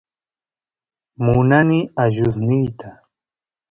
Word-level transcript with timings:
munani 1.23 1.79
allusniyta 2.03 2.89